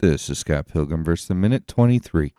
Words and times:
This 0.00 0.30
is 0.30 0.38
Scott 0.38 0.66
Pilgrim 0.66 1.04
versus 1.04 1.28
the 1.28 1.34
Minute 1.34 1.68
23. 1.68 2.32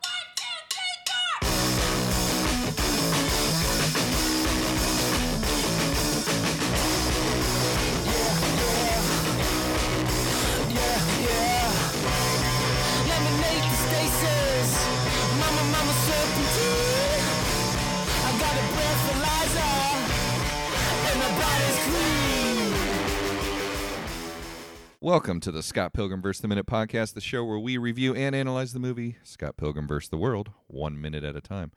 Welcome 25.04 25.39
to 25.41 25.52
the 25.52 25.63
Scott 25.63 25.93
Pilgrim 25.93 26.21
vs. 26.21 26.41
the 26.41 26.47
Minute 26.47 26.68
podcast, 26.68 27.15
the 27.15 27.21
show 27.21 27.43
where 27.43 27.57
we 27.57 27.77
review 27.77 28.13
and 28.13 28.36
analyze 28.36 28.71
the 28.73 28.79
movie 28.79 29.18
Scott 29.23 29.57
Pilgrim 29.57 29.87
vs. 29.87 30.10
the 30.10 30.18
World, 30.18 30.51
one 30.68 31.01
minute 31.01 31.24
at 31.24 31.36
a 31.36 31.41
time. 31.41 31.71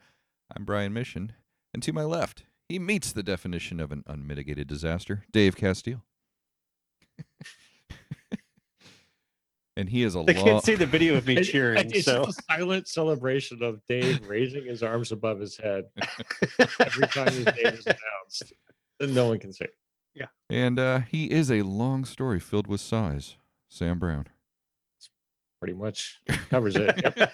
I'm 0.55 0.63
Brian 0.63 0.93
Mission, 0.93 1.33
and 1.73 1.81
to 1.83 1.91
my 1.91 2.03
left, 2.03 2.43
he 2.69 2.77
meets 2.77 3.11
the 3.11 3.23
definition 3.23 3.79
of 3.79 3.91
an 3.91 4.03
unmitigated 4.05 4.67
disaster, 4.67 5.23
Dave 5.31 5.55
Castile. 5.55 6.03
and 9.75 9.89
he 9.89 10.03
is 10.03 10.13
a 10.15 10.21
They 10.23 10.35
long. 10.35 10.45
can't 10.45 10.63
see 10.63 10.75
the 10.75 10.85
video 10.85 11.15
of 11.15 11.25
me 11.25 11.43
cheering. 11.43 11.89
It's 11.91 12.05
so 12.05 12.25
a 12.25 12.31
silent 12.31 12.87
celebration 12.87 13.63
of 13.63 13.81
Dave 13.89 14.27
raising 14.27 14.65
his 14.65 14.83
arms 14.83 15.11
above 15.11 15.39
his 15.39 15.57
head 15.57 15.85
every 16.79 17.07
time 17.07 17.31
his 17.33 17.45
name 17.47 17.55
is 17.73 17.87
announced. 17.87 18.53
And 18.99 19.15
no 19.15 19.29
one 19.29 19.39
can 19.39 19.51
see. 19.51 19.65
And 20.49 20.79
uh, 20.79 20.99
he 20.99 21.31
is 21.31 21.49
a 21.51 21.63
long 21.63 22.05
story 22.05 22.39
filled 22.39 22.67
with 22.67 22.79
sighs, 22.79 23.37
Sam 23.67 23.97
Brown. 23.97 24.27
Pretty 25.59 25.73
much 25.73 26.21
covers 26.49 26.75
it. 26.75 26.95
Yep. 27.17 27.31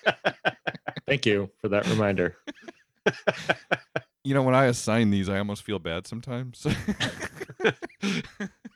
Thank 1.07 1.25
you 1.25 1.49
for 1.59 1.69
that 1.69 1.87
reminder. 1.87 2.37
You 4.23 4.35
know, 4.35 4.43
when 4.43 4.53
I 4.53 4.65
assign 4.65 5.09
these, 5.09 5.29
I 5.29 5.39
almost 5.39 5.63
feel 5.63 5.79
bad 5.79 6.05
sometimes. 6.05 6.63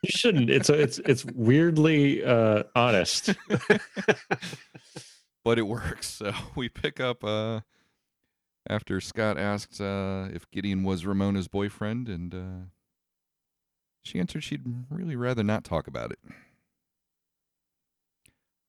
You 0.05 0.11
shouldn't. 0.11 0.49
It's 0.51 0.69
it's 0.69 0.99
it's 0.99 1.25
weirdly 1.25 2.23
uh, 2.23 2.63
honest. 2.75 3.33
but 5.43 5.57
it 5.57 5.63
works. 5.67 6.07
So 6.07 6.31
we 6.55 6.69
pick 6.69 6.99
up 6.99 7.23
uh, 7.23 7.61
after 8.69 9.01
Scott 9.01 9.39
asks 9.39 9.81
uh, 9.81 10.29
if 10.31 10.49
Gideon 10.51 10.83
was 10.83 11.05
Ramona's 11.05 11.47
boyfriend, 11.47 12.07
and 12.07 12.35
uh, 12.35 12.65
she 14.05 14.19
answered 14.19 14.43
she'd 14.43 14.61
really 14.89 15.15
rather 15.15 15.43
not 15.43 15.63
talk 15.63 15.87
about 15.87 16.11
it. 16.11 16.19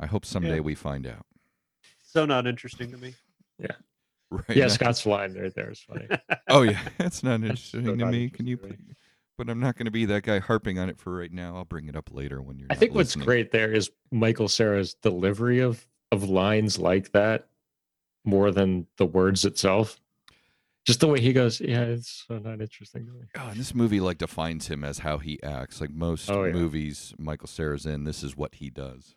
I 0.00 0.06
hope 0.06 0.24
someday 0.24 0.56
Yeah. 0.56 0.60
we 0.60 0.74
find 0.74 1.06
out. 1.06 1.24
so 2.02 2.24
not 2.24 2.46
interesting 2.46 2.90
to 2.92 2.96
me. 2.96 3.14
Yeah. 3.58 3.72
Right? 4.30 4.56
Yeah, 4.56 4.64
now- 4.64 4.68
Scott's 4.74 5.04
line 5.06 5.34
right 5.38 5.54
there 5.54 5.70
is 5.70 5.80
funny. 5.80 6.08
Oh 6.48 6.62
yeah, 6.62 6.80
that's 6.98 7.22
not 7.22 7.40
That's 7.40 7.50
interesting 7.50 7.84
so 7.84 7.90
to 7.92 7.96
not 7.96 8.12
me. 8.12 8.30
Can 8.30 8.46
you? 8.46 8.54
interesting 8.56 8.86
put- 8.88 8.96
But 9.38 9.50
I'm 9.50 9.60
not 9.60 9.76
going 9.76 9.84
to 9.84 9.90
be 9.90 10.06
that 10.06 10.22
guy 10.22 10.38
harping 10.38 10.78
on 10.78 10.88
it 10.88 10.98
for 10.98 11.14
right 11.14 11.32
now. 11.32 11.56
I'll 11.56 11.64
bring 11.66 11.88
it 11.88 11.96
up 11.96 12.10
later 12.12 12.40
when 12.40 12.58
you're. 12.58 12.68
I 12.70 12.74
not 12.74 12.78
think 12.80 12.94
what's 12.94 13.14
great 13.16 13.50
there 13.50 13.70
is 13.72 13.90
Michael 14.10 14.48
Cera's 14.48 14.94
delivery 14.94 15.60
of 15.60 15.86
of 16.12 16.28
lines 16.30 16.78
like 16.78 17.12
that 17.12 17.48
more 18.24 18.50
than 18.52 18.86
the 18.96 19.04
words 19.06 19.44
itself. 19.44 20.00
Just 20.86 21.00
the 21.00 21.08
way 21.08 21.20
he 21.20 21.32
goes, 21.32 21.60
yeah, 21.60 21.82
it's 21.82 22.24
so 22.28 22.38
not 22.38 22.60
interesting 22.60 23.06
to 23.06 23.12
me. 23.12 23.22
Oh, 23.36 23.50
this 23.54 23.74
movie 23.74 23.98
like 23.98 24.18
defines 24.18 24.68
him 24.68 24.84
as 24.84 25.00
how 25.00 25.18
he 25.18 25.42
acts. 25.42 25.80
Like 25.80 25.90
most 25.90 26.30
Oh, 26.30 26.44
yeah. 26.44 26.52
movies 26.52 27.12
Michael 27.18 27.48
Cera's 27.48 27.84
in, 27.86 28.04
this 28.04 28.22
is 28.22 28.36
what 28.36 28.54
he 28.56 28.70
does. 28.70 29.16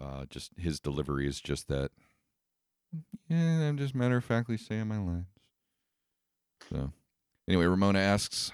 Uh, 0.00 0.26
just 0.28 0.52
his 0.58 0.78
delivery 0.80 1.26
is 1.26 1.40
just 1.40 1.66
that. 1.68 1.90
Yeah, 3.28 3.68
I'm 3.68 3.78
just 3.78 3.94
matter 3.94 4.18
of 4.18 4.24
factly 4.24 4.56
saying 4.58 4.86
my 4.88 4.98
lines. 4.98 5.26
So, 6.70 6.92
anyway, 7.48 7.64
Ramona 7.66 7.98
asks 7.98 8.52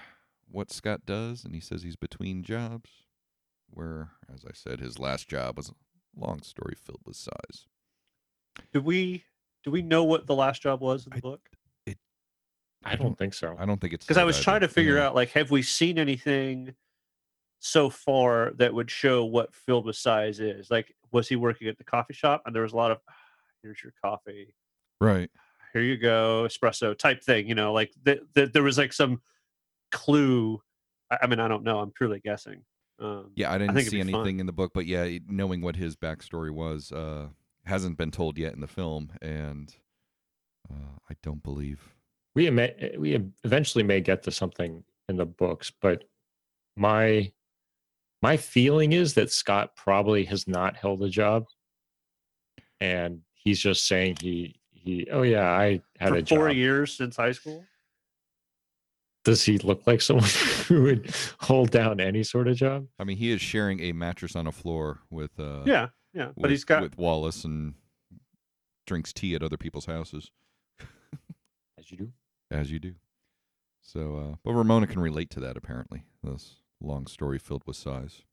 what 0.49 0.71
Scott 0.71 1.01
does, 1.05 1.43
and 1.43 1.53
he 1.53 1.59
says 1.61 1.83
he's 1.83 1.95
between 1.95 2.43
jobs. 2.43 2.89
Where, 3.69 4.11
as 4.33 4.45
I 4.45 4.51
said, 4.53 4.79
his 4.79 4.97
last 4.99 5.27
job 5.27 5.57
was 5.57 5.69
a 5.69 5.73
long 6.17 6.41
story 6.41 6.75
filled 6.75 7.01
with 7.05 7.15
sighs. 7.17 7.65
Do 8.71 8.79
we 8.79 9.25
do 9.63 9.71
we 9.71 9.81
know 9.81 10.03
what 10.05 10.27
the 10.27 10.35
last 10.35 10.61
job 10.61 10.79
was 10.81 11.05
in 11.05 11.09
the 11.11 11.17
I- 11.17 11.19
book? 11.19 11.49
I 12.85 12.95
don't 12.95 13.17
think 13.17 13.33
so. 13.33 13.55
I 13.59 13.65
don't 13.65 13.81
think 13.81 13.93
it's 13.93 14.05
Because 14.05 14.17
I 14.17 14.23
was 14.23 14.35
either. 14.37 14.43
trying 14.43 14.61
to 14.61 14.67
figure 14.67 14.95
Yeah. 14.97 15.07
out 15.07 15.15
like, 15.15 15.29
have 15.31 15.49
we 15.51 15.61
seen 15.61 15.97
anything 15.97 16.75
so 17.59 17.89
far 17.89 18.51
that 18.57 18.73
would 18.73 18.91
show 18.91 19.25
what 19.25 19.53
filled 19.53 19.85
with 19.85 19.95
sighs 19.95 20.39
is? 20.39 20.69
Like, 20.69 20.93
was 21.11 21.27
he 21.27 21.35
working 21.35 21.67
at 21.67 21.77
the 21.77 21.83
coffee 21.83 22.13
shop? 22.13 22.43
And 22.45 22.53
there 22.55 22.61
was 22.63 22.73
a 22.73 22.77
lot 22.77 22.91
of, 22.91 22.99
"Ah, 23.09 23.13
here's 23.63 23.81
your 23.83 23.93
coffee. 24.03 24.53
Right. 25.01 25.29
here 25.73 25.81
you 25.81 25.97
go 25.97 26.45
espresso 26.47 26.97
type 26.97 27.21
thing 27.21 27.49
you 27.49 27.53
know 27.55 27.73
like 27.73 27.91
th- 28.05 28.21
th- 28.33 28.53
there 28.53 28.63
was 28.63 28.77
like 28.77 28.93
some 28.93 29.21
clue 29.91 30.61
I, 31.11 31.17
I 31.23 31.27
mean 31.27 31.41
i 31.41 31.49
don't 31.49 31.63
know 31.65 31.79
i'm 31.79 31.91
purely 31.91 32.21
guessing 32.21 32.61
um 32.99 33.31
Yeah, 33.35 33.51
I 33.51 33.57
didn't 33.57 33.75
it'd 33.77 33.91
see 33.91 34.01
be 34.01 34.09
fun. 34.09 34.21
anything 34.21 34.39
in 34.39 34.45
the 34.45 34.53
book, 34.53 34.71
but 34.73 34.85
yeah, 34.85 35.17
knowing 35.27 35.61
what 35.61 35.75
his 35.75 35.97
backstory 35.97 36.49
was 36.51 36.93
uh, 36.93 37.27
hasn't 37.65 37.97
been 37.97 38.09
told 38.11 38.37
yet 38.37 38.53
in 38.53 38.61
the 38.61 38.67
film, 38.67 39.11
and 39.21 39.75
uh, 40.71 40.95
I 41.09 41.15
don't 41.21 41.43
believe. 41.43 41.93
We 42.35 42.49
may, 42.49 42.95
we 42.97 43.17
eventually 43.43 43.83
may 43.83 44.01
get 44.01 44.23
to 44.23 44.31
something 44.31 44.83
in 45.09 45.15
the 45.17 45.25
books, 45.25 45.71
but 45.81 46.03
my 46.75 47.31
my 48.21 48.37
feeling 48.37 48.91
is 48.93 49.13
that 49.13 49.31
Scott 49.31 49.75
probably 49.75 50.25
has 50.25 50.47
not 50.47 50.75
held 50.75 51.01
a 51.03 51.09
job, 51.09 51.45
and 52.81 53.21
he's 53.33 53.59
just 53.59 53.87
saying 53.87 54.17
he 54.21 54.59
he 54.71 55.07
oh 55.11 55.21
yeah 55.21 55.49
I 55.49 55.81
had 55.99 56.09
for 56.09 56.17
a 56.17 56.25
four 56.25 56.47
job. 56.49 56.57
years 56.57 56.93
since 56.93 57.15
high 57.15 57.31
school 57.31 57.63
Does 59.23 59.43
he 59.43 59.57
look 59.59 59.85
like 59.87 60.01
someone 60.01 60.25
who 60.67 60.83
would 60.83 61.13
hold 61.39 61.71
down 61.71 61.99
any 61.99 62.23
sort 62.23 62.47
of 62.47 62.57
job? 62.57 62.87
I 62.99 63.03
mean, 63.03 63.17
he 63.17 63.31
is 63.31 63.41
sharing 63.41 63.79
a 63.79 63.91
mattress 63.93 64.35
on 64.35 64.47
a 64.47 64.51
floor 64.51 64.99
with. 65.09 65.39
Uh, 65.39 65.61
yeah 65.65 65.87
yeah 66.13 66.29
but 66.37 66.49
he's 66.49 66.63
got 66.63 66.81
with 66.81 66.97
Wallace 66.97 67.43
and 67.43 67.75
drinks 68.87 69.13
tea 69.13 69.35
at 69.35 69.43
other 69.43 69.57
people's 69.57 69.85
houses, 69.85 70.31
As 71.77 71.91
you 71.91 71.97
do. 71.97 72.11
As 72.51 72.71
you 72.71 72.79
do. 72.79 72.95
So, 73.81 74.17
uh, 74.17 74.35
but 74.43 74.53
Ramona 74.53 74.87
can 74.87 74.99
relate 75.01 75.29
to 75.31 75.39
that 75.41 75.57
apparently. 75.57 76.03
This 76.23 76.55
long 76.81 77.07
story 77.07 77.37
filled 77.39 77.63
with 77.65 77.75
sighs 77.77 78.23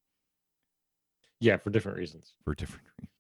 Yeah, 1.41 1.57
for 1.59 1.71
different 1.71 1.99
reasons. 1.99 2.35
for 2.45 2.55
different 2.55 2.85
reasons. 2.99 3.11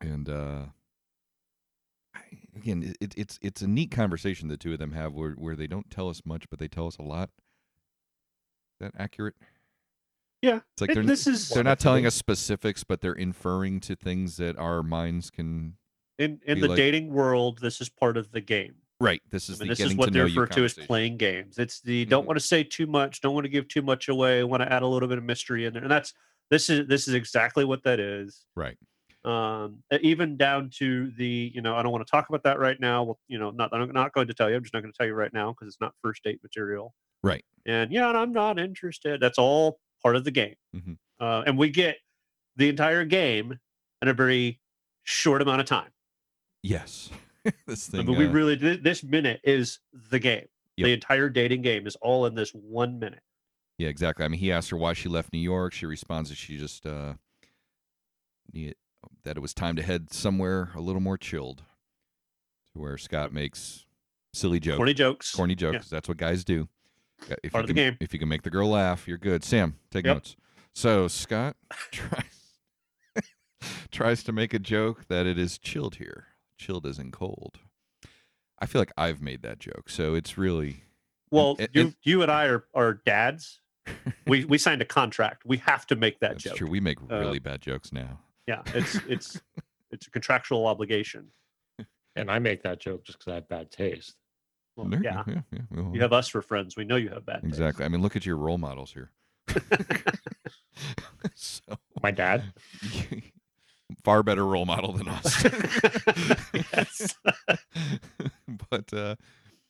And 0.00 0.28
uh 0.28 0.64
I- 2.14 2.20
again, 2.56 2.82
it- 2.82 2.96
it, 3.00 3.14
it's 3.16 3.38
it's 3.42 3.62
a 3.62 3.66
neat 3.68 3.90
conversation 3.90 4.48
the 4.48 4.56
two 4.56 4.72
of 4.72 4.78
them 4.78 4.92
have 4.92 5.12
where 5.14 5.32
where 5.32 5.56
they 5.56 5.66
don't 5.66 5.90
tell 5.90 6.08
us 6.08 6.22
much, 6.24 6.48
but 6.50 6.58
they 6.58 6.68
tell 6.68 6.86
us 6.86 6.98
a 6.98 7.02
lot. 7.02 7.30
Is 8.74 8.78
that 8.80 8.92
accurate? 9.00 9.34
yeah 10.40 10.60
It's 10.72 10.80
like 10.80 10.90
it- 10.90 10.94
they're 10.94 11.02
this 11.04 11.26
is 11.26 11.48
they're 11.50 11.62
not 11.64 11.78
telling 11.80 12.06
us 12.06 12.14
specifics, 12.14 12.84
but 12.84 13.00
they're 13.00 13.12
inferring 13.12 13.80
to 13.80 13.94
things 13.96 14.36
that 14.38 14.56
our 14.56 14.82
minds 14.82 15.30
can. 15.30 15.76
In 16.18 16.40
in 16.46 16.60
the 16.60 16.68
like- 16.68 16.76
dating 16.76 17.12
world 17.12 17.58
this 17.60 17.80
is 17.80 17.88
part 17.88 18.16
of 18.16 18.30
the 18.32 18.40
game 18.40 18.74
Right. 19.00 19.20
This 19.30 19.50
I 19.50 19.54
is 19.54 19.58
mean, 19.58 19.68
the 19.68 19.74
this 19.74 19.80
is 19.90 19.96
what 19.96 20.12
they 20.12 20.20
refer 20.20 20.46
to 20.46 20.64
as 20.64 20.74
playing 20.74 21.16
games. 21.16 21.58
It's 21.58 21.80
the 21.80 22.04
don't 22.04 22.22
Mhm. 22.22 22.26
want 22.28 22.38
to 22.38 22.44
say 22.44 22.62
too 22.62 22.86
much, 22.86 23.20
don't 23.20 23.34
want 23.34 23.44
to 23.44 23.48
give 23.48 23.66
too 23.66 23.82
much 23.82 24.06
away, 24.08 24.44
want 24.44 24.62
to 24.62 24.72
add 24.72 24.82
a 24.82 24.86
little 24.86 25.08
bit 25.08 25.18
of 25.18 25.24
mystery 25.24 25.64
in 25.64 25.72
there, 25.72 25.82
and 25.82 25.90
that's 25.90 26.14
this 26.50 26.70
is 26.70 26.86
this 26.86 27.08
is 27.08 27.14
exactly 27.14 27.64
what 27.64 27.82
that 27.82 27.98
is. 27.98 28.44
Right. 28.54 28.78
um 29.24 29.82
even 30.00 30.36
down 30.36 30.68
to 30.78 31.10
the 31.16 31.52
you 31.54 31.62
know 31.62 31.76
i 31.76 31.82
don't 31.82 31.92
want 31.92 32.04
to 32.04 32.10
talk 32.10 32.28
about 32.28 32.42
that 32.42 32.58
right 32.58 32.80
now 32.80 33.04
well 33.04 33.20
you 33.28 33.38
know 33.38 33.50
not 33.52 33.72
i'm 33.72 33.92
not 33.92 34.12
going 34.12 34.26
to 34.26 34.34
tell 34.34 34.50
you 34.50 34.56
i'm 34.56 34.62
just 34.64 34.74
not 34.74 34.80
going 34.82 34.92
to 34.92 34.96
tell 34.98 35.06
you 35.06 35.14
right 35.14 35.32
now 35.32 35.52
because 35.52 35.68
it's 35.68 35.80
not 35.80 35.94
first 36.02 36.24
date 36.24 36.40
material 36.42 36.92
Right. 37.22 37.44
and 37.64 37.92
yeah 37.92 38.08
and 38.08 38.18
i'm 38.18 38.32
not 38.32 38.58
interested 38.58 39.20
that's 39.20 39.38
all 39.38 39.78
part 40.02 40.16
of 40.16 40.24
the 40.24 40.32
game 40.32 40.56
Mhm. 40.74 40.98
uh, 41.20 41.44
and 41.46 41.56
we 41.56 41.70
get 41.70 41.98
the 42.56 42.68
entire 42.68 43.04
game 43.04 43.60
in 44.00 44.08
a 44.08 44.12
very 44.12 44.60
short 45.04 45.40
amount 45.40 45.60
of 45.60 45.66
time 45.68 45.90
Yes. 46.62 47.10
this 47.66 47.88
thing. 47.88 48.06
mean, 48.06 48.16
we 48.16 48.26
uh, 48.26 48.30
really 48.30 48.54
this 48.54 49.02
minute 49.02 49.40
is 49.44 49.80
the 50.10 50.18
game 50.18 50.44
Yep. 50.76 50.86
the 50.86 50.92
entire 50.92 51.28
dating 51.28 51.62
game 51.62 51.86
is 51.86 51.96
all 51.96 52.24
in 52.26 52.34
this 52.34 52.50
one 52.52 52.98
minute 52.98 53.22
Yeah, 53.78 53.88
exactly. 53.88 54.24
I 54.24 54.28
mean, 54.28 54.38
he 54.40 54.50
asked 54.52 54.70
her 54.70 54.76
why 54.76 54.92
she 54.94 55.08
left 55.08 55.32
New 55.32 55.38
York. 55.40 55.72
She 55.72 55.86
responds 55.86 56.30
that 56.30 56.36
she 56.36 56.56
just 56.56 56.86
uh, 56.86 57.14
need, 58.52 58.76
that 59.24 59.36
it 59.36 59.40
was 59.40 59.52
time 59.54 59.76
to 59.76 59.82
head 59.82 60.12
somewhere 60.12 60.70
a 60.74 60.80
little 60.80 61.00
more 61.02 61.18
chilled, 61.18 61.62
to 62.72 62.78
where 62.80 62.96
Scott 62.96 63.32
makes 63.32 63.84
silly 64.32 64.60
jokes, 64.60 64.76
corny 64.78 64.94
jokes 64.94 65.34
corny 65.34 65.54
jokes. 65.54 65.90
That's 65.90 66.08
what 66.08 66.16
guys 66.16 66.42
do. 66.44 66.68
If 67.42 67.52
Part 67.52 67.54
you 67.54 67.60
of 67.60 67.66
the 67.68 67.74
can, 67.74 67.92
game. 67.92 67.96
If 68.00 68.12
you 68.14 68.18
can 68.18 68.28
make 68.28 68.42
the 68.42 68.50
girl 68.50 68.68
laugh, 68.68 69.06
you're 69.06 69.18
good. 69.18 69.44
Sam, 69.44 69.76
take 69.90 70.06
Yep. 70.06 70.16
notes. 70.16 70.36
So 70.74 71.06
Scott 71.08 71.56
tries 71.90 72.24
tries 73.90 74.22
to 74.24 74.32
make 74.32 74.54
a 74.54 74.58
joke 74.58 75.06
that 75.08 75.26
it 75.26 75.38
is 75.38 75.58
chilled 75.58 75.96
here. 75.96 76.26
Chilled 76.62 76.86
isn't 76.86 77.12
cold. 77.12 77.58
I 78.60 78.66
feel 78.66 78.80
like 78.80 78.92
I've 78.96 79.20
made 79.20 79.42
that 79.42 79.58
joke, 79.58 79.90
so 79.90 80.14
it's 80.14 80.38
really 80.38 80.84
well 81.30 81.56
and- 81.58 81.68
you 81.72 81.80
and- 81.82 81.96
you 82.04 82.22
and 82.22 82.30
i 82.30 82.44
are 82.46 82.64
are 82.74 82.94
dads 83.04 83.60
we 84.26 84.44
we 84.44 84.58
signed 84.58 84.80
a 84.82 84.84
contract 84.84 85.44
we 85.44 85.56
have 85.56 85.86
to 85.88 85.96
make 85.96 86.20
that 86.20 86.32
that's 86.32 86.44
joke 86.44 86.54
true. 86.56 86.68
We 86.70 86.78
make 86.78 86.98
Uh, 87.10 87.18
really 87.18 87.40
bad 87.40 87.60
jokes 87.60 87.92
now. 87.92 88.20
Yeah, 88.46 88.62
it's 88.66 88.94
it's 89.08 89.40
it's 89.90 90.06
a 90.06 90.10
contractual 90.10 90.66
obligation. 90.66 91.32
And 92.14 92.30
I 92.30 92.38
make 92.38 92.62
that 92.62 92.78
joke 92.78 93.04
just 93.04 93.18
because 93.18 93.32
I 93.32 93.34
have 93.36 93.48
bad 93.48 93.70
taste. 93.70 94.14
Well, 94.76 94.86
There 94.86 94.98
you 95.00 95.04
yeah, 95.06 95.22
yeah, 95.26 95.40
yeah, 95.50 95.60
well, 95.70 95.90
you 95.94 96.00
have 96.02 96.12
us 96.12 96.28
for 96.28 96.42
friends. 96.42 96.76
We 96.76 96.84
know 96.84 96.96
you 96.96 97.08
have 97.08 97.24
bad. 97.26 97.40
taste. 97.42 97.46
exactly. 97.54 97.84
I 97.86 97.88
mean, 97.88 98.02
look 98.02 98.16
at 98.16 98.24
your 98.26 98.36
role 98.36 98.58
models 98.58 98.92
here. 98.92 99.10
so 101.34 101.62
My 102.02 102.10
dad. 102.10 102.52
Far 104.04 104.22
better 104.22 104.46
role 104.46 104.64
model 104.66 104.92
than 104.92 105.08
us. 105.08 105.44
Yes. 106.54 107.16
but 108.70 108.92
uh, 108.92 109.16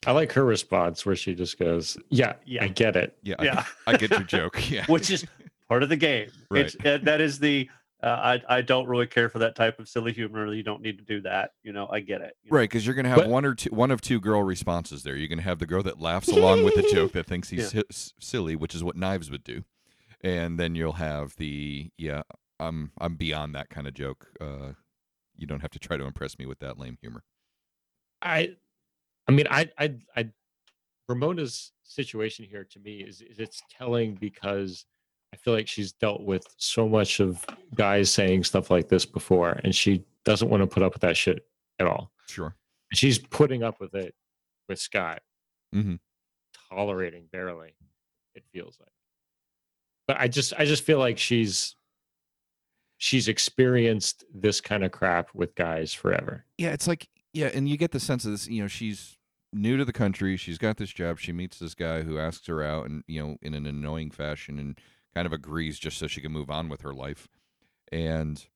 I 0.06 0.12
like 0.12 0.32
her 0.32 0.44
response 0.44 1.04
where 1.06 1.16
she 1.16 1.34
just 1.34 1.58
goes, 1.58 1.96
"Yeah, 2.10 2.34
Yeah. 2.44 2.64
I 2.64 2.68
get 2.68 2.96
it." 2.96 3.16
yeah, 3.22 3.36
I- 3.38 3.44
yeah, 3.44 3.64
I, 3.86 3.96
get 3.96 4.10
your 4.10 4.20
joke. 4.24 4.60
Yeah, 4.70 4.84
which 4.86 5.10
is 5.10 5.24
part 5.68 5.82
of 5.82 5.88
the 5.88 5.96
game. 5.96 6.30
It's 6.52 6.76
uh, 6.84 6.98
that 7.02 7.20
is 7.20 7.38
the. 7.38 7.68
Uh, 8.02 8.40
I 8.48 8.56
I 8.56 8.60
don't 8.62 8.88
really 8.88 9.06
care 9.06 9.28
for 9.28 9.38
that 9.38 9.54
type 9.54 9.78
of 9.78 9.88
silly 9.88 10.12
humor. 10.12 10.52
You 10.52 10.64
don't 10.64 10.82
need 10.82 10.98
to 10.98 11.04
do 11.04 11.20
that. 11.20 11.52
You 11.62 11.72
know, 11.72 11.86
I 11.88 12.00
get 12.00 12.20
it. 12.20 12.36
you 12.42 12.50
know. 12.50 12.56
right 12.56 12.68
because 12.68 12.84
you're 12.84 12.96
gonna 12.96 13.08
have 13.10 13.18
But- 13.18 13.28
one 13.28 13.44
or 13.44 13.54
two, 13.54 13.70
one 13.70 13.92
of 13.92 14.00
two 14.00 14.18
girl 14.18 14.42
responses 14.42 15.04
there. 15.04 15.14
You're 15.14 15.28
gonna 15.28 15.42
have 15.42 15.60
the 15.60 15.66
girl 15.66 15.84
that 15.84 16.00
laughs 16.00 16.26
along 16.28 16.64
with 16.64 16.74
the 16.74 16.82
joke 16.82 17.12
that 17.12 17.26
thinks 17.26 17.50
he's 17.50 17.70
si- 17.70 17.84
s- 17.88 18.12
silly, 18.18 18.56
which 18.56 18.74
is 18.74 18.82
what 18.82 18.96
Knives 18.96 19.30
would 19.30 19.44
do, 19.44 19.62
and 20.20 20.58
then 20.58 20.74
you'll 20.74 20.94
have 20.94 21.36
the 21.36 21.90
yeah, 21.96 22.22
I'm 22.62 22.92
I'm 22.98 23.16
beyond 23.16 23.54
that 23.54 23.68
kind 23.70 23.86
of 23.86 23.94
joke. 23.94 24.26
Uh, 24.40 24.72
you 25.36 25.46
don't 25.46 25.60
have 25.60 25.70
to 25.72 25.78
try 25.78 25.96
to 25.96 26.04
impress 26.04 26.38
me 26.38 26.46
with 26.46 26.58
that 26.60 26.78
lame 26.78 26.96
humor. 27.00 27.24
I, 28.20 28.54
I 29.28 29.32
mean, 29.32 29.46
I, 29.50 29.68
I, 29.78 29.94
I, 30.16 30.28
Ramona's 31.08 31.72
situation 31.82 32.44
here 32.44 32.64
to 32.70 32.78
me 32.78 33.00
is, 33.00 33.20
is 33.20 33.40
it's 33.40 33.62
telling 33.76 34.14
because 34.14 34.86
I 35.34 35.36
feel 35.36 35.54
like 35.54 35.66
she's 35.66 35.92
dealt 35.92 36.22
with 36.22 36.46
so 36.56 36.88
much 36.88 37.18
of 37.18 37.44
guys 37.74 38.10
saying 38.10 38.44
stuff 38.44 38.70
like 38.70 38.88
this 38.88 39.04
before, 39.04 39.60
and 39.64 39.74
she 39.74 40.04
doesn't 40.24 40.48
want 40.48 40.62
to 40.62 40.66
put 40.66 40.82
up 40.82 40.92
with 40.92 41.02
that 41.02 41.16
shit 41.16 41.44
at 41.80 41.86
all. 41.86 42.12
Sure. 42.28 42.54
She's 42.92 43.18
putting 43.18 43.62
up 43.62 43.80
with 43.80 43.94
it 43.94 44.14
with 44.68 44.78
Scott, 44.78 45.22
mm-hmm. 45.74 45.94
tolerating 46.70 47.24
barely. 47.32 47.74
It 48.34 48.44
feels 48.52 48.78
like, 48.78 48.92
but 50.06 50.18
I 50.20 50.28
just, 50.28 50.52
I 50.56 50.64
just 50.64 50.84
feel 50.84 50.98
like 50.98 51.18
she's, 51.18 51.74
she's 53.02 53.26
experienced 53.26 54.22
this 54.32 54.60
kind 54.60 54.84
of 54.84 54.92
crap 54.92 55.34
with 55.34 55.52
guys 55.56 55.92
forever. 55.92 56.44
yeah, 56.56 56.70
it's 56.70 56.86
like 56.86 57.08
yeah, 57.32 57.50
and 57.52 57.68
you 57.68 57.76
get 57.76 57.90
the 57.90 57.98
sense 57.98 58.24
of 58.24 58.30
this. 58.30 58.46
You 58.46 58.62
know, 58.62 58.68
she's 58.68 59.16
new 59.52 59.76
to 59.76 59.84
the 59.84 59.92
country. 59.92 60.36
She's 60.36 60.58
got 60.58 60.76
this 60.76 60.90
job. 60.90 61.18
She 61.18 61.32
meets 61.32 61.58
this 61.58 61.74
guy 61.74 62.02
who 62.02 62.18
asks 62.20 62.46
her 62.46 62.62
out, 62.62 62.86
and 62.88 63.02
you 63.08 63.20
know, 63.20 63.36
in 63.42 63.54
an 63.54 63.66
annoying 63.66 64.12
fashion, 64.12 64.56
and 64.60 64.78
kind 65.14 65.26
of 65.26 65.32
agrees 65.32 65.80
just 65.80 65.98
so 65.98 66.06
she 66.06 66.20
can 66.20 66.30
move 66.30 66.48
on 66.48 66.68
with 66.68 66.82
her 66.82 66.94
life. 66.94 67.26
And 67.90 68.46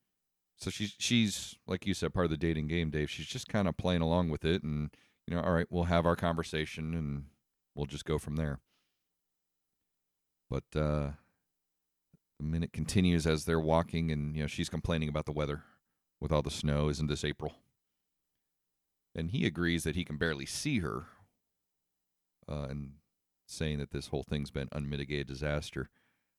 so 0.56 0.70
she's 0.70 0.94
she's 1.00 1.56
like 1.66 1.84
you 1.84 1.92
said, 1.94 2.14
part 2.14 2.26
of 2.26 2.30
the 2.30 2.36
dating 2.36 2.68
game, 2.68 2.90
Dave. 2.90 3.10
She's 3.10 3.26
just 3.26 3.48
kind 3.48 3.66
of 3.66 3.76
playing 3.76 4.02
along 4.02 4.28
with 4.28 4.44
it, 4.44 4.62
and 4.62 4.90
you 5.26 5.34
know, 5.34 5.42
all 5.42 5.52
right, 5.52 5.66
we'll 5.70 5.84
have 5.84 6.06
our 6.06 6.16
conversation, 6.16 6.94
and 6.94 7.24
we'll 7.74 7.86
just 7.86 8.04
go 8.04 8.16
from 8.16 8.36
there. 8.36 8.60
But 10.48 10.80
uh 10.80 11.10
the 12.38 12.44
minute 12.44 12.72
continues 12.72 13.26
as 13.26 13.44
they're 13.44 13.60
walking, 13.60 14.10
and 14.10 14.36
you 14.36 14.42
know, 14.42 14.46
she's 14.46 14.68
complaining 14.68 15.08
about 15.08 15.26
the 15.26 15.32
weather 15.32 15.62
with 16.20 16.32
all 16.32 16.42
the 16.42 16.50
snow. 16.50 16.88
Isn't 16.88 17.06
this 17.08 17.24
April? 17.24 17.54
and 19.14 19.30
he 19.30 19.46
agrees 19.46 19.82
that 19.84 19.96
he 19.96 20.04
can 20.04 20.18
barely 20.18 20.44
see 20.44 20.80
her 20.80 21.06
uh, 22.46 22.66
and 22.68 22.90
saying 23.46 23.78
that 23.78 23.90
this 23.90 24.08
whole 24.08 24.22
thing's 24.22 24.50
been 24.50 24.68
unmitigated 24.72 25.26
disaster 25.26 25.88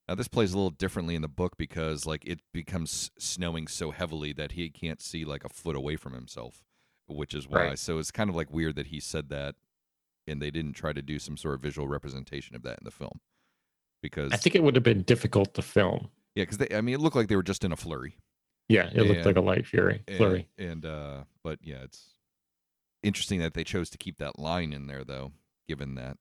now 0.08 0.14
this 0.14 0.28
plays 0.28 0.52
a 0.52 0.56
little 0.56 0.70
differently 0.70 1.16
in 1.16 1.22
the 1.22 1.26
book 1.26 1.56
because 1.58 2.06
like 2.06 2.24
it 2.24 2.38
becomes 2.52 3.10
snowing 3.18 3.66
so 3.66 3.90
heavily 3.90 4.32
that 4.32 4.52
he 4.52 4.70
can't 4.70 5.02
see 5.02 5.24
like 5.24 5.44
a 5.44 5.48
foot 5.48 5.74
away 5.74 5.96
from 5.96 6.12
himself 6.12 6.62
which 7.08 7.34
is 7.34 7.48
why 7.48 7.68
Right. 7.70 7.78
so 7.80 7.98
it's 7.98 8.12
kind 8.12 8.30
of 8.30 8.36
like 8.36 8.52
weird 8.52 8.76
that 8.76 8.86
he 8.88 9.00
said 9.00 9.28
that 9.30 9.56
and 10.28 10.40
they 10.40 10.52
didn't 10.52 10.74
try 10.74 10.92
to 10.92 11.02
do 11.02 11.18
some 11.18 11.36
sort 11.36 11.56
of 11.56 11.60
visual 11.60 11.88
representation 11.88 12.54
of 12.54 12.62
that 12.62 12.78
in 12.78 12.84
the 12.84 12.92
film 12.92 13.18
because 14.02 14.32
I 14.32 14.36
think 14.36 14.54
it 14.54 14.62
would 14.62 14.74
have 14.76 14.84
been 14.84 15.02
difficult 15.02 15.54
to 15.54 15.62
film. 15.62 16.08
yeah 16.34 16.44
because 16.44 16.58
i 16.74 16.80
mean 16.80 16.94
it 16.94 17.00
looked 17.00 17.16
like 17.16 17.28
they 17.28 17.36
were 17.36 17.42
just 17.42 17.64
in 17.64 17.72
a 17.72 17.76
flurry 17.76 18.16
Yeah, 18.68 18.90
it 18.94 19.02
looked 19.02 19.24
like 19.26 19.36
a 19.36 19.40
light 19.40 19.66
fury 19.66 20.02
and, 20.06 20.16
flurry. 20.16 20.48
and 20.58 20.84
uh 20.86 21.24
but 21.42 21.58
yeah 21.62 21.82
it's 21.82 22.14
interesting 23.02 23.40
that 23.40 23.54
they 23.54 23.64
chose 23.64 23.90
to 23.90 23.98
keep 23.98 24.18
that 24.18 24.38
line 24.38 24.72
in 24.72 24.86
there 24.86 25.04
though 25.04 25.32
given 25.68 25.94
that 25.96 26.16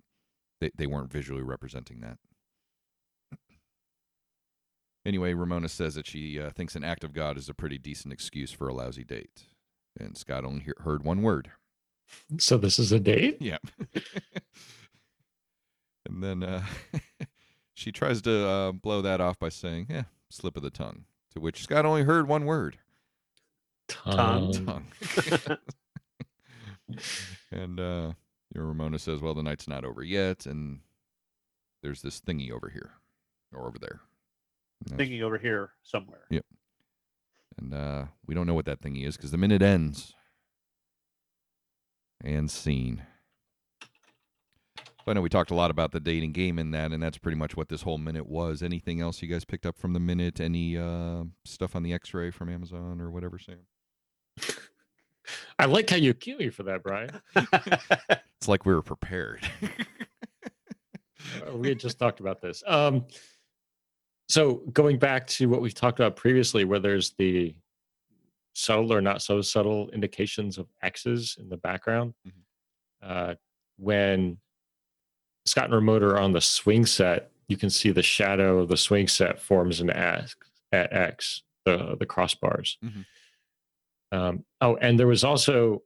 they, 0.62 0.72
they 0.76 0.88
weren't 0.88 1.12
visually 1.12 1.42
representing 1.44 2.02
that 2.02 2.18
anyway 5.06 5.34
ramona 5.34 5.70
says 5.70 5.96
that 5.96 6.06
she 6.08 6.40
uh, 6.40 6.50
thinks 6.52 6.76
an 6.76 6.84
act 6.84 7.04
of 7.04 7.14
god 7.14 7.38
is 7.38 7.48
a 7.50 7.54
pretty 7.54 7.78
decent 7.78 8.14
excuse 8.14 8.52
for 8.52 8.68
a 8.68 8.74
lousy 8.74 9.04
date 9.04 9.44
and 10.00 10.18
scott 10.18 10.44
only 10.46 10.62
hear, 10.64 10.76
heard 10.80 11.04
one 11.04 11.22
word 11.22 11.52
So 12.40 12.58
this 12.58 12.80
is 12.80 12.92
a 12.92 13.00
date. 13.00 13.38
yeah 13.42 13.58
and 16.06 16.24
then 16.24 16.44
uh 16.44 16.64
she 17.78 17.92
tries 17.92 18.22
to 18.24 18.48
uh, 18.48 18.72
blow 18.72 19.02
that 19.02 19.22
off 19.22 19.38
by 19.40 19.50
saying 19.50 19.86
yeah 19.90 20.04
slip 20.30 20.58
of 20.58 20.64
the 20.64 20.70
tongue 20.70 21.06
to 21.34 21.40
which 21.40 21.62
scott 21.64 21.86
only 21.86 22.04
heard 22.04 22.28
one 22.28 22.46
word 22.46 22.78
Tongue. 23.88 24.52
Tongue. 24.52 24.66
tongue. 24.66 25.58
and 27.52 27.80
uh 27.80 28.12
your 28.54 28.66
Ramona 28.66 28.98
says, 29.00 29.22
Well, 29.22 29.34
the 29.34 29.44
night's 29.44 29.68
not 29.68 29.86
over 29.86 30.04
yet, 30.04 30.46
and 30.46 30.80
there's 31.84 32.02
this 32.02 32.20
thingy 32.20 32.52
over 32.52 32.70
here. 32.70 32.92
Or 33.54 33.68
over 33.68 33.78
there. 33.80 34.00
And 34.82 34.92
that's- 34.92 34.98
Thinking 34.98 35.24
over 35.24 35.38
here 35.38 35.72
somewhere. 35.84 36.26
Yep. 36.30 36.46
And 37.58 37.74
uh 37.74 38.06
we 38.26 38.36
don't 38.36 38.46
know 38.48 38.54
what 38.54 38.66
that 38.66 38.82
thingy 38.82 39.06
is 39.06 39.16
because 39.16 39.32
the 39.32 39.38
minute 39.38 39.62
ends. 39.62 40.14
And 42.22 42.50
scene. 42.52 43.04
I 45.08 45.14
know 45.14 45.22
we 45.22 45.30
talked 45.30 45.52
a 45.52 45.56
lot 45.56 45.72
about 45.72 45.92
the 45.92 46.00
dating 46.00 46.34
game 46.34 46.60
in 46.60 46.72
that, 46.72 46.92
and 46.92 47.02
that's 47.02 47.18
pretty 47.18 47.38
much 47.38 47.56
what 47.56 47.70
this 47.70 47.82
whole 47.84 47.98
minute 47.98 48.28
was. 48.28 48.62
Anything 48.62 49.00
else 49.02 49.22
you 49.22 49.28
guys 49.28 49.46
picked 49.46 49.66
up 49.66 49.78
from 49.78 49.94
the 49.94 50.00
minute? 50.00 50.40
Any 50.42 50.78
uh, 50.78 51.24
stuff 51.46 51.76
on 51.76 51.84
the 51.84 51.94
X-ray 51.94 52.32
from 52.32 52.50
Amazon 52.50 53.00
or 53.00 53.10
whatever, 53.10 53.40
Sam? 53.40 53.60
I 55.60 55.66
like 55.66 55.90
how 55.90 55.96
you 55.98 56.14
kill 56.14 56.38
me 56.38 56.50
for 56.50 56.64
that, 56.64 56.84
Brian. 56.84 57.10
It's 58.40 58.48
like 58.48 58.68
we 58.68 58.74
were 58.76 58.84
prepared. 58.84 59.42
Uh, 59.64 61.58
we 61.58 61.70
had 61.70 61.80
just 61.80 61.98
talked 61.98 62.20
about 62.20 62.40
this. 62.40 62.62
Um, 62.68 63.06
so 64.30 64.62
going 64.74 65.00
back 65.00 65.26
to 65.28 65.50
what 65.50 65.60
we've 65.60 65.74
talked 65.74 66.00
about 66.00 66.16
previously, 66.16 66.64
where 66.64 66.78
there's 66.78 67.14
the 67.18 67.56
subtle 68.54 68.94
or 68.94 69.02
not 69.02 69.24
so 69.24 69.42
subtle 69.42 69.90
indications 69.90 70.60
of 70.60 70.68
X's 70.84 71.36
in 71.40 71.50
the 71.50 71.58
background, 71.58 72.14
Mhm. 72.28 72.32
uh, 73.02 73.36
when 73.78 74.38
Scott 75.48 75.72
and 75.72 75.88
are 76.04 76.20
on 76.20 76.34
the 76.34 76.42
swing 76.42 76.86
set, 76.86 77.32
you 77.48 77.58
can 77.58 77.70
see 77.70 77.92
the 77.92 78.04
shadow 78.04 78.60
of 78.60 78.68
the 78.70 78.78
swing 78.78 79.08
set 79.08 79.40
forms 79.40 79.80
an 79.80 79.90
X 79.90 80.36
at 80.72 80.92
X, 80.94 81.44
the 81.66 81.96
the 82.00 82.06
crossbars. 82.06 82.78
Mhm. 82.84 83.06
Um, 84.12 84.46
oh, 84.62 84.76
and 84.78 84.98
there 85.00 85.08
was 85.08 85.24
also, 85.24 85.84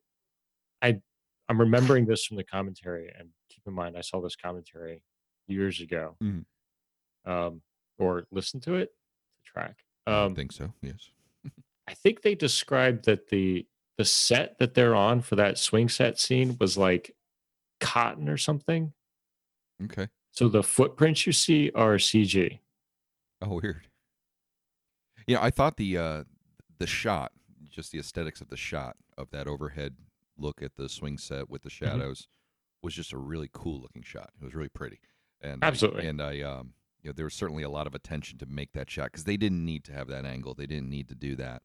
I 0.81 1.01
I'm 1.49 1.59
remembering 1.59 2.05
this 2.05 2.25
from 2.25 2.37
the 2.37 2.43
commentary, 2.43 3.11
and 3.17 3.29
keep 3.49 3.63
in 3.67 3.73
mind 3.73 3.97
I 3.97 4.01
saw 4.01 4.21
this 4.21 4.35
commentary 4.35 5.03
years 5.47 5.81
ago, 5.81 6.15
Mhm. 6.21 6.45
um, 7.25 7.61
or 7.97 8.25
listened 8.31 8.63
to 8.63 8.75
it, 8.75 8.89
the 9.37 9.43
track. 9.43 9.83
I 10.07 10.23
Um, 10.25 10.35
think 10.35 10.51
so. 10.51 10.73
Yes. 10.81 11.09
I 11.87 11.93
think 11.93 12.21
they 12.21 12.35
described 12.35 13.05
that 13.05 13.27
the 13.29 13.67
the 13.97 14.05
set 14.05 14.57
that 14.57 14.73
they're 14.73 14.95
on 14.95 15.21
for 15.21 15.35
that 15.35 15.59
swing 15.59 15.87
set 15.89 16.17
scene 16.17 16.57
was 16.59 16.75
like 16.77 17.15
cotton 17.79 18.27
or 18.29 18.37
something. 18.37 18.93
Okay. 19.85 20.07
So 20.31 20.47
the 20.47 20.63
footprints 20.63 21.25
you 21.25 21.33
see 21.33 21.71
are 21.75 21.95
CG. 21.95 22.59
Oh, 23.41 23.59
weird. 23.61 23.87
Yeah, 25.27 25.41
I 25.41 25.49
thought 25.49 25.77
the 25.77 25.97
uh, 25.97 26.23
the 26.79 26.87
shot, 26.87 27.31
just 27.69 27.91
the 27.91 27.99
aesthetics 27.99 28.41
of 28.41 28.49
the 28.49 28.57
shot 28.57 28.97
of 29.17 29.29
that 29.31 29.47
overhead 29.47 29.95
look 30.37 30.61
at 30.63 30.75
the 30.75 30.89
swing 30.89 31.17
set 31.17 31.49
with 31.49 31.61
the 31.63 31.69
Mm-hmm. 31.69 31.85
shadows, 31.85 32.27
was 32.81 32.93
just 32.93 33.13
a 33.13 33.17
really 33.17 33.49
cool 33.53 33.79
looking 33.81 34.01
shot. 34.03 34.31
It 34.41 34.43
was 34.45 34.55
really 34.55 34.69
pretty, 34.69 34.99
and 35.41 35.63
I- 35.63 35.67
Absolutely. 35.67 36.07
and 36.07 36.21
I, 36.21 36.41
um, 36.41 36.73
you 37.03 37.09
know, 37.09 37.13
there 37.13 37.25
was 37.25 37.33
certainly 37.35 37.63
a 37.63 37.69
lot 37.69 37.87
of 37.87 37.93
attention 37.95 38.37
to 38.39 38.45
make 38.47 38.73
that 38.73 38.89
shot 38.89 39.05
because 39.11 39.23
they 39.25 39.37
didn't 39.37 39.63
need 39.63 39.83
to 39.85 39.93
have 39.93 40.07
that 40.07 40.25
angle. 40.25 40.53
They 40.53 40.65
didn't 40.65 40.89
need 40.89 41.07
to 41.09 41.15
do 41.15 41.35
that, 41.35 41.61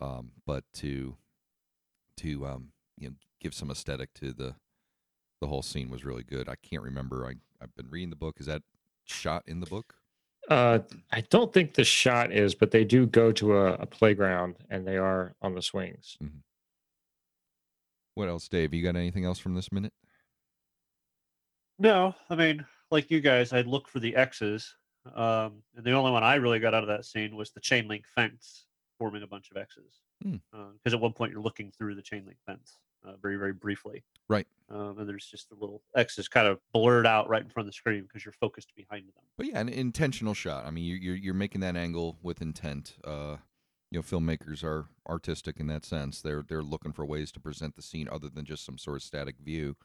um, 0.00 0.32
but 0.46 0.64
to 0.74 1.16
to 2.18 2.46
um, 2.46 2.68
you 2.98 3.08
know 3.10 3.14
give 3.40 3.54
some 3.54 3.70
aesthetic 3.70 4.12
to 4.14 4.32
the 4.32 4.54
the 5.42 5.48
whole 5.48 5.60
scene 5.60 5.90
was 5.90 6.04
really 6.04 6.22
good. 6.22 6.48
I 6.48 6.54
can't 6.62 6.84
remember. 6.84 7.26
I 7.26 7.34
I've 7.60 7.74
been 7.74 7.90
reading 7.90 8.10
the 8.10 8.16
book. 8.16 8.36
Is 8.38 8.46
that 8.46 8.62
shot 9.04 9.42
in 9.46 9.60
the 9.60 9.66
book? 9.66 9.94
Uh, 10.48 10.78
I 11.10 11.22
don't 11.30 11.52
think 11.52 11.74
the 11.74 11.84
shot 11.84 12.32
is, 12.32 12.54
but 12.54 12.70
they 12.70 12.84
do 12.84 13.06
go 13.06 13.32
to 13.32 13.56
a, 13.56 13.72
a 13.74 13.86
playground 13.86 14.56
and 14.70 14.86
they 14.86 14.96
are 14.96 15.34
on 15.42 15.54
the 15.54 15.62
swings. 15.62 16.16
What 18.14 18.28
else, 18.28 18.48
Dave? 18.48 18.72
You 18.72 18.82
got 18.82 18.96
anything 18.96 19.24
else 19.24 19.38
from 19.38 19.54
this 19.54 19.70
minute? 19.72 19.92
No, 21.78 22.14
I 22.30 22.36
mean, 22.36 22.64
like 22.90 23.10
you 23.10 23.20
guys, 23.20 23.52
I'd 23.52 23.66
look 23.66 23.88
for 23.88 24.00
the 24.00 24.14
X's. 24.14 24.74
Um, 25.14 25.62
and 25.76 25.84
the 25.84 25.92
only 25.92 26.12
one 26.12 26.22
I 26.22 26.36
really 26.36 26.60
got 26.60 26.74
out 26.74 26.84
of 26.84 26.88
that 26.88 27.04
scene 27.04 27.34
was 27.34 27.50
the 27.50 27.60
chain 27.60 27.88
link 27.88 28.04
fence 28.14 28.66
forming 28.98 29.22
a 29.22 29.26
bunch 29.26 29.50
of 29.50 29.56
X's. 29.56 30.00
Hmm. 30.22 30.36
Because 30.74 30.94
at 30.94 31.00
one 31.00 31.12
point 31.12 31.32
you're 31.32 31.42
looking 31.42 31.72
through 31.72 31.96
the 31.96 32.02
chain 32.02 32.24
link 32.26 32.38
fence 32.46 32.78
uh, 33.04 33.12
very, 33.20 33.36
very 33.36 33.52
briefly. 33.52 34.04
Right. 34.28 34.46
Um, 34.70 34.98
and 34.98 35.08
there's 35.08 35.26
just 35.26 35.48
the 35.48 35.54
little 35.54 35.82
X 35.96 36.18
is 36.18 36.28
kind 36.28 36.46
of 36.46 36.58
blurred 36.72 37.06
out 37.06 37.28
right 37.28 37.42
in 37.42 37.48
front 37.48 37.66
of 37.66 37.72
the 37.72 37.76
screen 37.76 38.02
because 38.02 38.24
you're 38.24 38.32
focused 38.32 38.74
behind 38.74 39.04
them. 39.04 39.24
But 39.36 39.46
yeah, 39.46 39.60
an 39.60 39.68
intentional 39.68 40.34
shot. 40.34 40.64
I 40.66 40.70
mean, 40.70 40.84
you're 40.84 40.98
you're, 40.98 41.16
you're 41.16 41.34
making 41.34 41.60
that 41.62 41.76
angle 41.76 42.18
with 42.22 42.40
intent. 42.40 42.94
Uh, 43.04 43.36
you 43.90 43.98
know, 43.98 44.02
filmmakers 44.02 44.64
are 44.64 44.86
artistic 45.08 45.60
in 45.60 45.66
that 45.66 45.84
sense. 45.84 46.22
They're 46.22 46.42
they're 46.42 46.62
looking 46.62 46.92
for 46.92 47.04
ways 47.04 47.32
to 47.32 47.40
present 47.40 47.76
the 47.76 47.82
scene 47.82 48.08
other 48.10 48.28
than 48.28 48.44
just 48.44 48.64
some 48.64 48.78
sort 48.78 48.96
of 48.96 49.02
static 49.02 49.36
view, 49.44 49.76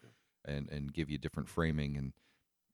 and 0.45 0.69
and 0.69 0.93
give 0.93 1.09
you 1.09 1.17
different 1.17 1.50
framing 1.50 1.97
and. 1.97 2.13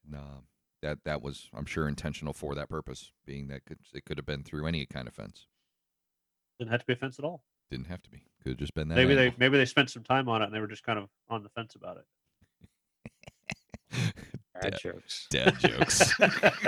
and, 0.06 0.16
uh, 0.16 0.42
that 0.82 1.06
that 1.06 1.22
was, 1.22 1.50
I'm 1.56 1.66
sure, 1.66 1.88
intentional 1.88 2.34
for 2.34 2.56
that 2.56 2.68
purpose. 2.68 3.14
Being 3.26 3.48
that 3.48 3.64
could, 3.64 3.78
it 3.94 4.04
could 4.04 4.18
have 4.18 4.26
been 4.26 4.44
through 4.44 4.68
any 4.68 4.86
kind 4.86 5.08
of 5.08 5.14
fence. 5.14 5.48
Didn't 6.60 6.72
have 6.72 6.82
to 6.82 6.86
be 6.86 6.92
a 6.92 6.98
fence 6.98 7.18
at 7.18 7.24
all. 7.24 7.46
Didn't 7.72 7.88
have 7.88 8.02
to 8.04 8.10
be. 8.10 8.24
Could 8.44 8.52
have 8.52 8.60
just 8.60 8.74
been 8.74 8.88
that. 8.90 8.96
maybe 8.96 9.16
they 9.16 9.34
maybe 9.38 9.58
they 9.58 9.66
spent 9.66 9.90
some 9.90 10.04
time 10.04 10.28
on 10.30 10.42
it 10.42 10.46
and 10.46 10.54
they 10.54 10.60
were 10.60 10.68
just 10.68 10.84
kind 10.84 11.00
of 11.00 11.08
on 11.30 11.44
the 11.44 11.50
fence 11.50 11.76
about 11.76 11.98
it. 11.98 12.06
Bad 14.62 14.72
Dad- 14.74 14.80
jokes. 14.82 15.28
dad 15.32 15.56
jokes. 15.60 16.14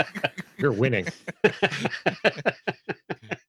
You're 0.58 0.72
winning. 0.72 1.06
all 1.44 1.52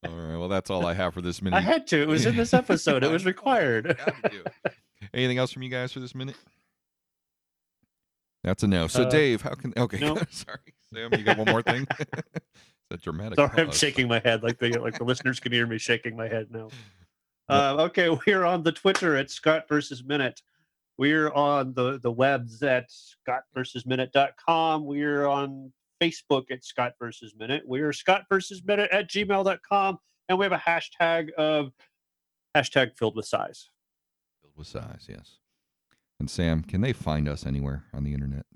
right. 0.04 0.36
Well, 0.36 0.48
that's 0.48 0.68
all 0.70 0.84
I 0.86 0.92
have 0.94 1.14
for 1.14 1.22
this 1.22 1.40
minute. 1.40 1.56
I 1.56 1.60
had 1.60 1.86
to. 1.88 2.02
It 2.02 2.08
was 2.08 2.26
in 2.26 2.36
this 2.36 2.52
episode. 2.52 3.02
It 3.02 3.10
was 3.10 3.24
required. 3.24 3.96
Do 4.30 4.42
it. 4.64 4.72
Anything 5.14 5.38
else 5.38 5.52
from 5.52 5.62
you 5.62 5.70
guys 5.70 5.92
for 5.92 6.00
this 6.00 6.14
minute? 6.14 6.36
That's 8.44 8.62
a 8.62 8.68
no. 8.68 8.86
So, 8.88 9.04
Uh, 9.04 9.08
Dave, 9.08 9.42
how 9.42 9.54
can? 9.54 9.72
Okay, 9.76 9.98
no. 10.00 10.16
sorry, 10.30 10.58
Sam. 10.92 11.12
You 11.14 11.24
got 11.24 11.38
one 11.38 11.48
more 11.50 11.62
thing? 11.62 11.86
Is 11.98 12.06
that 12.90 13.02
dramatic? 13.02 13.36
Sorry, 13.36 13.62
I'm 13.62 13.72
shaking 13.72 14.06
my 14.08 14.20
head 14.20 14.42
like 14.42 14.58
the 14.58 14.70
like 14.78 14.98
the 14.98 15.04
listeners 15.04 15.40
can 15.40 15.52
hear 15.52 15.66
me 15.66 15.78
shaking 15.78 16.14
my 16.16 16.28
head 16.28 16.48
now. 16.50 16.68
Uh, 17.48 17.76
okay, 17.78 18.08
we're 18.26 18.44
on 18.44 18.62
the 18.62 18.72
Twitter 18.72 19.16
at 19.16 19.30
Scott 19.30 19.64
versus 19.68 20.04
Minute. 20.04 20.42
We're 20.98 21.30
on 21.32 21.74
the 21.74 21.98
the 21.98 22.10
webs 22.10 22.62
at 22.62 22.86
Scott 22.90 23.42
versus 23.54 23.84
Minute.com. 23.84 24.86
We're 24.86 25.26
on 25.26 25.72
Facebook 26.00 26.50
at 26.50 26.64
Scott 26.64 26.94
versus 26.98 27.34
Minute. 27.38 27.62
We're 27.66 27.92
Scott 27.92 28.24
versus 28.28 28.62
Minute 28.64 28.90
at 28.92 29.10
gmail.com. 29.10 29.98
And 30.28 30.38
we 30.38 30.44
have 30.44 30.52
a 30.52 30.58
hashtag 30.58 31.32
of 31.34 31.72
hashtag 32.56 32.96
filled 32.96 33.14
with 33.14 33.26
sighs. 33.26 33.70
Filled 34.42 34.56
with 34.56 34.66
sighs, 34.66 35.06
yes. 35.08 35.36
And 36.18 36.30
Sam, 36.30 36.62
can 36.62 36.80
they 36.80 36.92
find 36.92 37.28
us 37.28 37.44
anywhere 37.44 37.84
on 37.92 38.04
the 38.04 38.14
internet? 38.14 38.46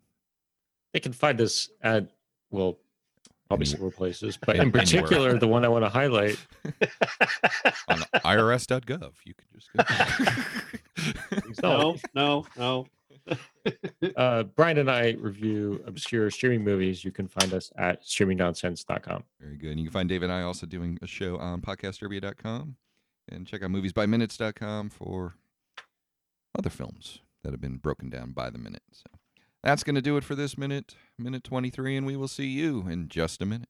They 0.92 1.00
can 1.00 1.12
find 1.12 1.40
us 1.40 1.68
at 1.82 2.09
well, 2.50 2.78
probably 3.50 3.64
Any- 3.64 3.73
several 3.73 3.90
places, 3.90 4.37
but 4.37 4.54
in 4.54 4.71
particular, 4.71 5.37
the 5.37 5.49
one 5.49 5.64
I 5.64 5.69
want 5.69 5.85
to 5.85 5.88
highlight. 5.88 6.38
On 7.88 7.99
irs.gov. 8.25 9.12
You 9.25 9.35
can 9.35 9.49
just 9.52 9.71
go. 11.62 11.62
no, 11.62 11.97
no, 12.14 12.47
no. 12.57 12.87
Uh, 14.16 14.42
Brian 14.42 14.78
and 14.78 14.90
I 14.90 15.11
review 15.19 15.85
obscure 15.87 16.30
streaming 16.30 16.64
movies. 16.64 17.04
You 17.04 17.12
can 17.12 17.28
find 17.28 17.52
us 17.52 17.71
at 17.76 18.02
streamingnonsense.com. 18.02 19.25
Very 19.38 19.57
good. 19.59 19.71
And 19.71 19.78
you 19.78 19.87
can 19.87 19.92
find 19.92 20.09
Dave 20.09 20.23
and 20.23 20.33
I 20.33 20.40
also 20.40 20.66
doing 20.66 20.99
a 21.02 21.07
show 21.07 21.37
on 21.37 21.61
podcastderby.com 21.61 22.76
and 23.28 23.47
check 23.47 23.62
out 23.62 23.71
moviesbyminutes.com 23.71 24.88
for 24.88 25.35
other 26.59 26.71
films 26.71 27.21
that 27.45 27.52
have 27.52 27.61
been 27.61 27.76
broken 27.76 28.09
down 28.09 28.33
by 28.33 28.49
the 28.49 28.59
minute. 28.59 28.83
So 28.92 29.04
that's 29.62 29.84
going 29.84 29.94
to 29.94 30.02
do 30.02 30.16
it 30.16 30.24
for 30.24 30.34
this 30.34 30.56
minute, 30.56 30.94
minute 31.18 31.44
23, 31.44 31.96
and 31.96 32.06
we 32.06 32.16
will 32.16 32.28
see 32.28 32.46
you 32.46 32.86
in 32.88 33.08
just 33.08 33.42
a 33.42 33.46
minute. 33.46 33.68